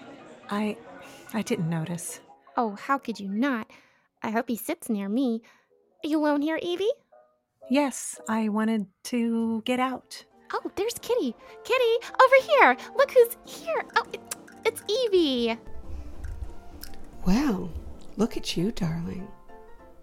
I 0.49 0.77
I 1.33 1.41
didn't 1.41 1.69
notice. 1.69 2.21
Oh, 2.55 2.75
how 2.75 2.97
could 2.97 3.19
you 3.19 3.27
not? 3.27 3.69
I 4.23 4.29
hope 4.29 4.47
he 4.47 4.55
sits 4.55 4.89
near 4.89 5.09
me. 5.09 5.41
Are 6.03 6.07
you 6.07 6.19
alone 6.19 6.41
here, 6.41 6.59
Evie? 6.61 6.89
Yes, 7.69 8.17
I 8.29 8.47
wanted 8.47 8.87
to 9.05 9.61
get 9.65 9.81
out. 9.81 10.23
Oh, 10.53 10.71
there's 10.77 10.93
Kitty. 11.01 11.35
Kitty, 11.65 11.93
over 12.23 12.35
here. 12.49 12.77
Look 12.95 13.11
who's 13.11 13.35
here. 13.45 13.83
Oh, 13.97 14.05
it, 14.13 14.21
it's 14.67 14.83
Evie. 14.89 15.57
Well, 17.25 17.71
look 18.17 18.37
at 18.37 18.57
you, 18.57 18.71
darling. 18.71 19.27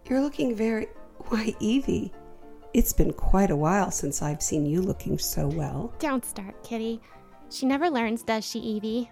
You're 0.07 0.21
looking 0.23 0.55
very. 0.55 0.87
Why, 1.29 1.55
Evie, 1.61 2.13
it's 2.73 2.93
been 2.93 3.13
quite 3.13 3.51
a 3.51 3.57
while 3.57 3.91
since 3.91 4.23
I've 4.23 4.43
seen 4.43 4.67
you 4.67 4.83
looking 4.83 5.19
so 5.19 5.47
well. 5.47 5.93
Don't 5.99 6.25
start, 6.25 6.63
Kitty. 6.65 7.01
She 7.51 7.67
never 7.67 7.89
learns, 7.89 8.23
does 8.23 8.45
she, 8.45 8.59
Evie? 8.59 9.11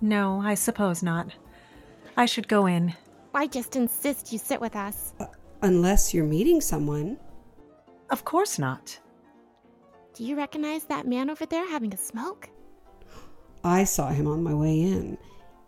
No, 0.00 0.40
I 0.40 0.54
suppose 0.54 1.02
not. 1.02 1.34
I 2.16 2.26
should 2.26 2.46
go 2.48 2.66
in. 2.66 2.94
I 3.34 3.46
just 3.46 3.76
insist 3.76 4.32
you 4.32 4.38
sit 4.38 4.60
with 4.60 4.76
us. 4.76 5.12
Uh, 5.18 5.26
unless 5.62 6.14
you're 6.14 6.24
meeting 6.24 6.60
someone. 6.60 7.18
Of 8.10 8.24
course 8.24 8.58
not. 8.58 8.98
Do 10.14 10.24
you 10.24 10.36
recognize 10.36 10.84
that 10.84 11.06
man 11.06 11.30
over 11.30 11.46
there 11.46 11.68
having 11.68 11.92
a 11.92 11.96
smoke? 11.96 12.48
I 13.64 13.84
saw 13.84 14.10
him 14.10 14.26
on 14.26 14.42
my 14.42 14.54
way 14.54 14.80
in. 14.82 15.18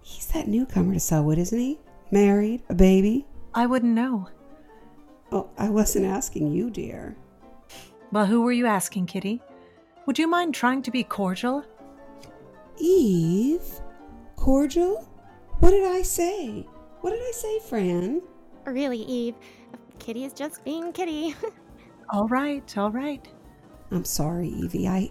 He's 0.02 0.26
that 0.28 0.46
newcomer 0.46 0.92
to 0.92 1.00
Sellwood, 1.00 1.38
isn't 1.38 1.58
he? 1.58 1.80
Married, 2.10 2.62
a 2.68 2.74
baby? 2.74 3.26
I 3.54 3.66
wouldn't 3.66 3.94
know. 3.94 4.28
Oh, 5.32 5.48
I 5.58 5.70
wasn't 5.70 6.04
asking 6.04 6.52
you, 6.52 6.70
dear. 6.70 7.16
Well, 8.12 8.26
who 8.26 8.42
were 8.42 8.52
you 8.52 8.66
asking, 8.66 9.06
Kitty? 9.06 9.40
Would 10.06 10.18
you 10.18 10.28
mind 10.28 10.54
trying 10.54 10.82
to 10.82 10.90
be 10.90 11.02
cordial? 11.02 11.64
Eve? 12.78 13.80
Cordial? 14.36 15.08
What 15.58 15.70
did 15.70 15.84
I 15.84 16.02
say? 16.02 16.66
What 17.00 17.10
did 17.10 17.22
I 17.22 17.32
say, 17.32 17.58
Fran? 17.60 18.22
Really, 18.66 18.98
Eve. 18.98 19.34
Kitty 19.98 20.24
is 20.24 20.32
just 20.32 20.62
being 20.64 20.92
Kitty. 20.92 21.34
All 22.10 22.28
right, 22.28 22.78
all 22.78 22.92
right. 22.92 23.26
I'm 23.90 24.04
sorry, 24.04 24.46
Evie. 24.46 24.86
I 24.86 25.10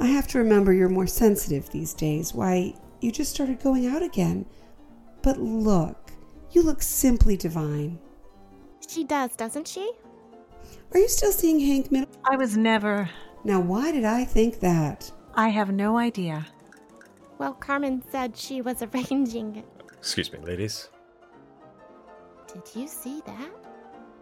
I 0.00 0.06
have 0.06 0.26
to 0.28 0.38
remember 0.38 0.72
you're 0.72 0.88
more 0.88 1.06
sensitive 1.06 1.70
these 1.70 1.94
days. 1.94 2.34
Why, 2.34 2.74
you 3.00 3.12
just 3.12 3.32
started 3.34 3.60
going 3.60 3.86
out 3.86 4.02
again. 4.02 4.46
But 5.22 5.38
look, 5.38 6.12
you 6.50 6.62
look 6.62 6.82
simply 6.82 7.36
divine. 7.36 7.98
She 8.86 9.04
does, 9.04 9.34
doesn't 9.36 9.66
she? 9.68 9.92
Are 10.92 10.98
you 10.98 11.08
still 11.08 11.32
seeing 11.32 11.60
Hank 11.60 11.90
Middle? 11.90 12.08
I 12.30 12.36
was 12.36 12.56
never. 12.56 13.08
Now, 13.44 13.60
why 13.60 13.92
did 13.92 14.04
I 14.04 14.24
think 14.24 14.60
that? 14.60 15.10
I 15.34 15.48
have 15.48 15.72
no 15.72 15.98
idea. 15.98 16.46
Well, 17.38 17.54
Carmen 17.54 18.02
said 18.10 18.36
she 18.36 18.60
was 18.60 18.82
arranging 18.94 19.56
it. 19.56 19.66
Excuse 19.98 20.32
me, 20.32 20.38
ladies. 20.40 20.88
Did 22.52 22.62
you 22.80 22.86
see 22.86 23.20
that? 23.26 23.50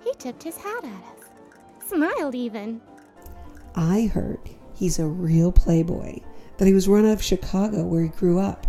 He 0.02 0.12
tipped 0.18 0.42
his 0.42 0.56
hat 0.56 0.84
at 0.84 0.90
us. 0.90 1.28
Smiled 1.86 2.34
even. 2.34 2.80
I 3.74 4.06
heard 4.06 4.48
he's 4.82 4.98
a 4.98 5.06
real 5.06 5.52
playboy, 5.52 6.18
that 6.56 6.66
he 6.66 6.74
was 6.74 6.88
run 6.88 7.06
out 7.06 7.12
of 7.12 7.22
Chicago 7.22 7.84
where 7.84 8.02
he 8.02 8.08
grew 8.08 8.40
up. 8.40 8.66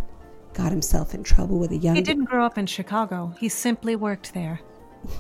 Got 0.54 0.72
himself 0.72 1.16
in 1.16 1.24
trouble 1.24 1.58
with 1.58 1.72
a 1.72 1.78
young. 1.78 1.96
He 1.96 2.04
didn't 2.04 2.26
grow 2.26 2.46
up 2.46 2.56
in 2.60 2.68
Chicago. 2.68 3.34
He 3.40 3.50
simply 3.50 3.96
worked 3.96 4.34
there. 4.34 4.60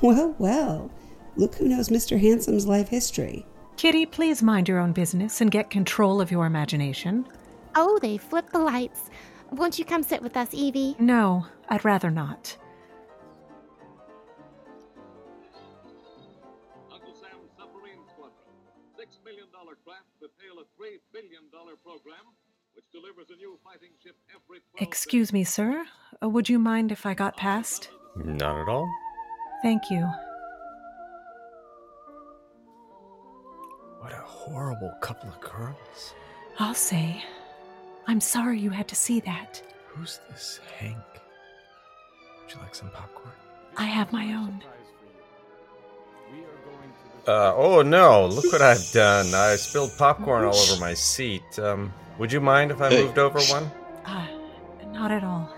Well, 0.01 0.33
well. 0.37 0.89
Look 1.35 1.55
who 1.55 1.67
knows 1.67 1.89
Mr. 1.89 2.17
Handsome's 2.17 2.65
life 2.65 2.87
history. 2.87 3.45
Kitty, 3.75 4.05
please 4.05 4.41
mind 4.41 4.69
your 4.69 4.79
own 4.79 4.93
business 4.93 5.41
and 5.41 5.51
get 5.51 5.69
control 5.69 6.21
of 6.21 6.31
your 6.31 6.45
imagination. 6.45 7.25
Oh, 7.75 7.99
they 8.01 8.17
flipped 8.17 8.53
the 8.53 8.59
lights. 8.59 9.09
Won't 9.51 9.77
you 9.77 9.83
come 9.83 10.03
sit 10.03 10.21
with 10.21 10.37
us, 10.37 10.53
Evie? 10.53 10.95
No, 10.99 11.47
I'd 11.67 11.83
rather 11.83 12.09
not. 12.11 12.55
$6 19.13 19.25
million 19.25 19.47
craft 19.85 20.07
that 20.21 20.31
tail 20.39 20.59
a 20.59 20.81
$3 20.81 20.97
billion 21.11 21.43
program, 21.83 22.25
which 22.73 22.85
delivers 22.91 23.27
a 23.29 23.35
new 23.35 23.57
fighting 23.63 23.91
ship 24.03 24.15
every. 24.33 24.59
Excuse 24.79 25.31
me, 25.31 25.43
sir. 25.43 25.85
Uh, 26.23 26.29
would 26.29 26.49
you 26.49 26.57
mind 26.59 26.91
if 26.91 27.05
I 27.05 27.13
got 27.13 27.37
past? 27.37 27.89
Not 28.15 28.59
at 28.61 28.69
all. 28.69 28.89
Thank 29.61 29.89
you. 29.89 30.07
What 33.99 34.11
a 34.11 34.21
horrible 34.25 34.93
couple 35.01 35.29
of 35.29 35.39
girls. 35.39 36.13
I'll 36.59 36.73
say. 36.73 37.23
I'm 38.07 38.19
sorry 38.19 38.59
you 38.59 38.69
had 38.69 38.87
to 38.89 38.95
see 38.95 39.19
that. 39.21 39.61
Who's 39.87 40.19
this 40.29 40.59
Hank? 40.77 40.97
Would 42.41 42.53
you 42.53 42.59
like 42.59 42.75
some 42.75 42.89
popcorn? 42.89 43.33
I 43.77 43.85
have 43.85 44.11
my 44.11 44.33
own. 44.33 44.61
We 46.31 46.39
are 46.39 46.62
uh, 47.27 47.53
oh 47.55 47.81
no, 47.81 48.27
look 48.27 48.51
what 48.51 48.61
I've 48.61 48.91
done. 48.91 49.33
I 49.33 49.55
spilled 49.55 49.91
popcorn 49.97 50.43
all 50.45 50.55
over 50.55 50.79
my 50.79 50.93
seat. 50.93 51.57
Um, 51.57 51.93
would 52.17 52.31
you 52.31 52.41
mind 52.41 52.71
if 52.71 52.81
I 52.81 52.89
Hey. 52.89 53.03
moved 53.03 53.17
over 53.17 53.39
one? 53.39 53.71
Uh, 54.05 54.27
not 54.87 55.09
at 55.11 55.23
all. 55.23 55.49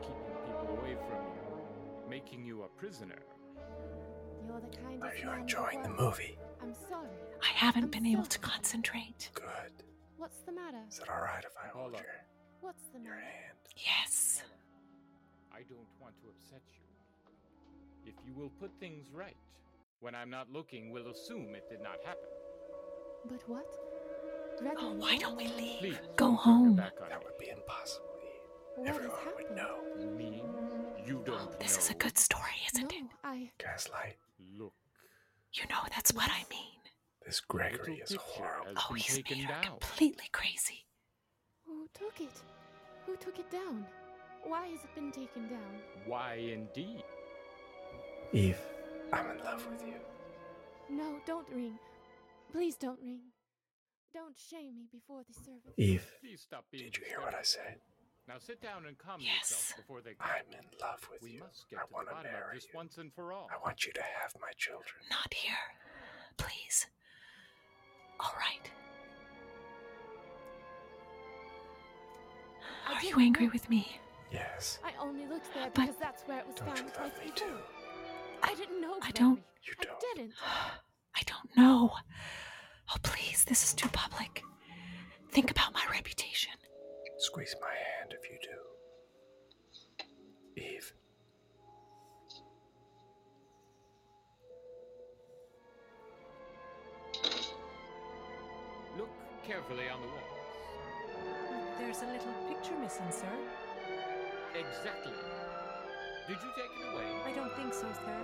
Keeping 0.00 0.14
people 0.46 0.78
away 0.78 0.94
from 1.08 1.18
you, 1.34 2.08
making 2.08 2.44
you 2.44 2.62
a 2.62 2.68
prisoner. 2.68 3.18
You're 4.46 4.60
the 4.60 4.76
kind 4.76 5.02
Are 5.02 5.14
you 5.16 5.30
enjoying 5.32 5.82
the 5.82 5.88
movie? 5.88 6.38
I'm 6.62 6.74
sorry. 6.88 7.08
I 7.42 7.46
haven't 7.48 7.90
been 7.90 8.06
able 8.06 8.26
to 8.26 8.38
concentrate. 8.38 9.30
Good. 9.34 9.44
What's 10.16 10.38
the 10.46 10.52
matter? 10.52 10.78
Is 10.88 10.98
it 11.00 11.08
alright 11.10 11.44
if 11.44 11.52
I 11.58 11.66
hold 11.76 11.92
Paula. 11.92 11.98
your, 12.04 12.14
What's 12.60 12.84
the 12.92 13.00
your 13.00 13.14
matter? 13.14 13.20
hand? 13.24 13.58
Yes. 13.76 14.42
I 15.52 15.62
don't 15.68 15.88
want 16.00 16.14
to 16.22 16.28
upset 16.28 16.62
you. 16.72 16.86
If 18.06 18.14
you 18.26 18.32
will 18.40 18.50
put 18.60 18.70
things 18.80 19.06
right, 19.12 19.36
when 20.00 20.14
I'm 20.14 20.30
not 20.30 20.50
looking, 20.50 20.90
we'll 20.90 21.08
assume 21.08 21.54
it 21.54 21.68
did 21.68 21.82
not 21.82 21.98
happen. 22.04 22.28
But 23.30 23.40
what? 23.48 23.66
Oh, 24.78 24.92
why 24.94 25.16
don't 25.18 25.36
we 25.36 25.48
leave? 25.48 25.78
Please, 25.80 25.98
Go 26.16 26.32
home. 26.32 26.76
back 26.76 26.92
on 27.02 27.08
That 27.08 27.20
me. 27.20 27.24
would 27.26 27.38
be 27.38 27.48
impossible. 27.50 28.06
What 28.76 28.88
has 28.88 28.96
Everyone 28.96 29.18
would 29.36 29.56
know. 29.56 29.76
You 30.00 30.10
mean 30.10 30.42
you 31.04 31.22
don't 31.24 31.40
oh, 31.40 31.54
This 31.60 31.78
is 31.78 31.90
a 31.90 31.94
good 31.94 32.16
story, 32.18 32.52
isn't 32.72 32.90
no, 32.90 32.96
it? 32.98 33.04
I. 33.24 33.50
Gaslight. 33.58 34.16
Look, 34.58 34.72
You 35.52 35.64
know 35.70 35.80
that's 35.90 36.12
what 36.12 36.28
I 36.30 36.44
mean. 36.50 36.70
This 37.24 37.40
Gregory 37.40 38.02
is 38.04 38.14
horrible. 38.20 38.72
Oh, 38.76 38.94
he's 38.94 39.16
taken 39.16 39.38
made 39.38 39.46
her 39.46 39.52
down. 39.54 39.62
completely 39.78 40.26
crazy. 40.32 40.84
Who 41.66 41.88
took 41.94 42.20
it? 42.20 42.32
Who 43.06 43.16
took 43.16 43.38
it 43.38 43.50
down? 43.50 43.86
Why 44.44 44.66
has 44.66 44.80
it 44.84 44.94
been 44.94 45.10
taken 45.10 45.48
down? 45.48 45.80
Why 46.06 46.34
indeed? 46.34 47.02
Eve, 48.32 48.60
I'm 49.14 49.30
in 49.38 49.44
love 49.44 49.66
with 49.70 49.82
you. 49.86 49.94
No, 50.90 51.16
don't 51.26 51.48
ring. 51.50 51.78
Please 52.52 52.76
don't 52.76 52.98
ring. 53.02 53.20
Don't 54.12 54.36
shame 54.50 54.76
me 54.76 54.86
before 54.92 55.22
the 55.26 55.34
service. 55.34 55.74
Eve, 55.76 56.06
Please 56.20 56.40
stop 56.40 56.64
being 56.70 56.84
did 56.84 56.96
you 56.98 57.04
hear 57.08 57.20
what 57.20 57.34
I 57.34 57.42
said? 57.42 57.78
Now 58.28 58.34
sit 58.38 58.60
down 58.62 58.86
and 58.86 58.96
calm 58.96 59.20
Yes. 59.20 59.50
yourself 59.50 59.76
before 59.76 60.00
they 60.00 60.14
come. 60.14 60.30
I'm 60.30 60.52
in 60.52 60.64
love 60.80 61.06
with 61.10 61.20
We 61.22 61.32
you. 61.32 61.40
must 61.40 61.68
get 61.68 61.80
I 61.80 61.82
want 61.92 62.08
to 62.08 62.14
marry 62.22 62.54
this 62.54 62.64
you. 62.64 62.70
once 62.76 62.96
and 62.98 63.12
for 63.12 63.32
all. 63.32 63.48
I 63.52 63.58
want 63.62 63.84
you 63.86 63.92
to 63.92 64.02
have 64.02 64.32
my 64.40 64.50
children. 64.56 65.02
Not 65.10 65.32
here. 65.34 65.54
Please. 66.36 66.86
All 68.20 68.32
right. 68.38 68.70
I 72.88 72.94
Are 72.94 73.04
you 73.04 73.18
angry 73.18 73.46
look. 73.46 73.52
with 73.54 73.68
me? 73.70 73.98
Yes. 74.30 74.78
I 74.84 74.92
only 75.00 75.26
looked 75.26 75.52
there 75.54 75.70
But- 75.74 75.74
because 75.82 75.96
that's 75.96 76.22
where 76.22 76.38
it 76.40 76.46
was 76.46 76.54
Don't 76.56 76.68
you 76.68 76.74
found 76.76 76.86
love 76.86 76.96
twice 76.96 77.18
me 77.24 77.30
before. 77.32 77.48
too? 77.48 77.58
I 78.54 78.56
didn't 78.56 78.80
know. 78.80 78.94
I 79.02 79.10
don't- 79.10 79.34
Gregory. 79.34 79.44
You 79.66 79.74
don't. 79.82 80.00
didn't. 80.00 80.32
I 81.16 81.20
don't 81.26 81.56
know. 81.56 81.90
Oh, 82.90 82.96
please, 83.02 83.44
this 83.44 83.64
is 83.64 83.74
too 83.74 83.88
public. 83.88 84.44
Think 85.32 85.50
about 85.50 85.72
my 85.74 85.84
reputation. 85.90 86.52
Squeeze 87.18 87.56
my 87.60 87.74
hand 87.74 88.14
if 88.14 88.30
you 88.30 88.38
do. 88.42 88.60
Eve. 90.62 90.92
Look 98.96 99.08
carefully 99.46 99.88
on 99.92 100.00
the 100.00 100.06
walls. 100.06 100.18
There's 101.78 102.02
a 102.02 102.06
little 102.06 102.32
picture 102.48 102.76
missing, 102.80 103.10
sir. 103.10 103.26
Exactly. 104.54 105.12
Did 106.26 106.38
you 106.42 106.50
take 106.56 106.70
it 106.80 106.94
away? 106.94 107.04
I 107.26 107.32
don't 107.32 107.54
think 107.54 107.74
so, 107.74 107.86
sir. 108.04 108.16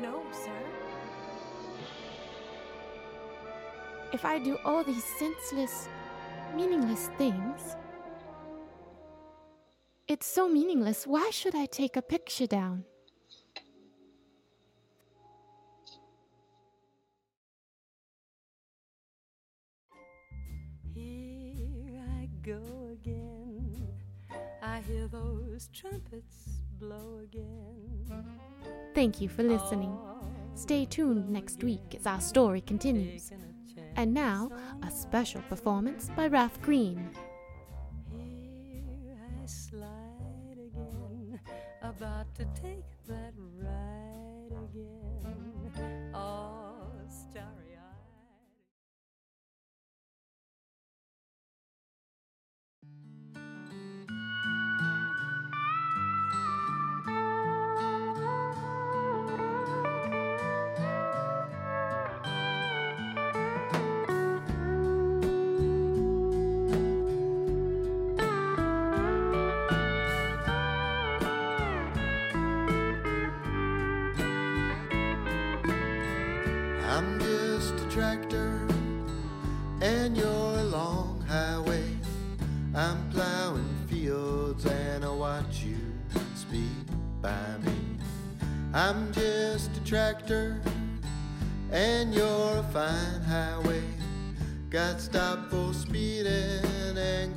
No, 0.00 0.22
sir. 0.32 0.50
If 4.12 4.24
I 4.24 4.38
do 4.38 4.56
all 4.64 4.82
these 4.82 5.04
senseless, 5.18 5.88
meaningless 6.56 7.10
things, 7.18 7.76
it's 10.08 10.26
so 10.26 10.48
meaningless. 10.48 11.06
Why 11.06 11.28
should 11.30 11.54
I 11.54 11.66
take 11.66 11.96
a 11.96 12.02
picture 12.02 12.46
down? 12.46 12.84
Here 20.94 22.00
I 22.20 22.28
go 22.42 22.54
again. 22.54 22.83
I 24.74 24.80
hear 24.80 25.06
those 25.06 25.68
trumpets 25.72 26.48
blow 26.80 27.20
again. 27.22 28.24
Thank 28.92 29.20
you 29.20 29.28
for 29.28 29.44
listening. 29.44 29.96
Stay 30.56 30.84
tuned 30.84 31.30
next 31.30 31.62
week 31.62 31.94
as 31.94 32.08
our 32.08 32.20
story 32.20 32.60
continues. 32.60 33.28
Taking 33.28 33.44
a 33.44 33.72
chance 33.72 33.92
And 33.94 34.12
now, 34.12 34.50
a 34.82 34.90
special 34.90 35.42
performance 35.42 36.10
by 36.16 36.26
Ralph 36.26 36.60
Green. 36.60 37.08
Here 38.10 39.16
I 39.40 39.46
slide 39.46 40.58
again, 40.58 41.38
about 41.80 42.34
to 42.34 42.44
take 42.60 42.90
that 43.06 43.32
ride 43.36 44.58
again. 44.72 45.13
Tractor 90.26 90.58
and 91.70 92.14
you're 92.14 92.58
a 92.58 92.62
fine 92.72 93.22
highway. 93.22 93.82
Got 94.70 95.00
stopped 95.00 95.50
for 95.50 95.72
speeding 95.74 96.64
and 96.96 97.36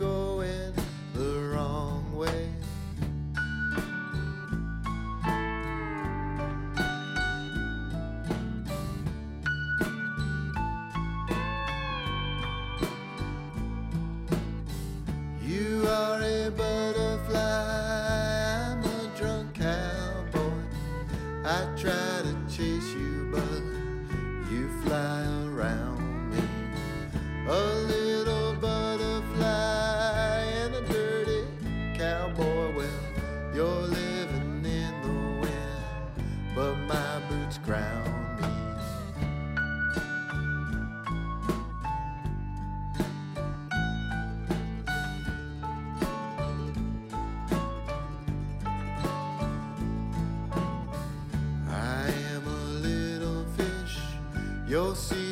you'll 54.77 54.93
see 54.93 55.26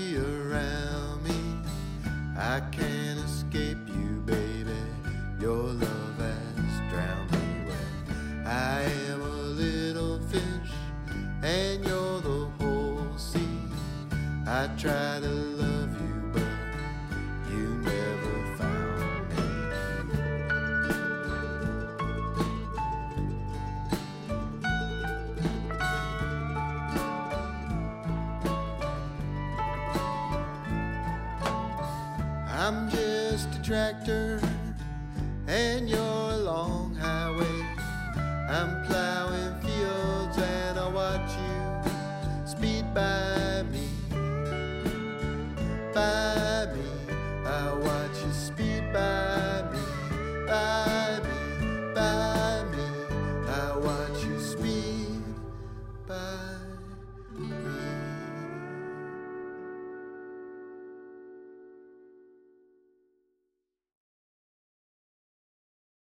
I'm 32.65 32.89
just 32.89 33.53
a 33.53 33.61
tractor, 33.61 34.39